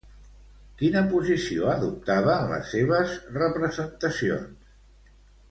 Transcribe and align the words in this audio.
Quina 0.77 1.03
posició 1.11 1.67
adoptava 1.73 2.39
en 2.39 2.49
les 2.55 2.73
seves 2.75 3.13
representacions? 3.37 4.75